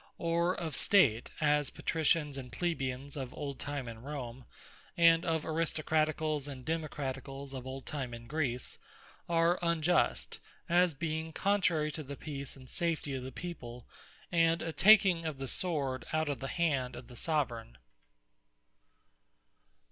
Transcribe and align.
or 0.17 0.55
of 0.59 0.75
State, 0.75 1.29
as 1.39 1.69
Patricians, 1.69 2.35
and 2.35 2.51
Plebeians 2.51 3.15
of 3.15 3.31
old 3.35 3.59
time 3.59 3.87
in 3.87 4.01
Rome, 4.01 4.45
and 4.97 5.23
of 5.23 5.43
Aristocraticalls 5.43 6.47
and 6.47 6.65
Democraticalls 6.65 7.53
of 7.53 7.67
old 7.67 7.85
time 7.85 8.11
in 8.11 8.25
Greece, 8.25 8.79
are 9.29 9.59
unjust, 9.61 10.39
as 10.67 10.95
being 10.95 11.31
contrary 11.31 11.91
to 11.91 12.01
the 12.01 12.17
peace 12.17 12.55
and 12.55 12.67
safety 12.67 13.13
of 13.13 13.21
the 13.21 13.31
people, 13.31 13.85
and 14.31 14.63
a 14.63 14.73
taking 14.73 15.23
of 15.27 15.37
the 15.37 15.47
Sword 15.47 16.03
out 16.11 16.29
of 16.29 16.39
the 16.39 16.47
hand 16.47 16.95
of 16.95 17.07
the 17.07 17.15
Soveraign. 17.15 17.77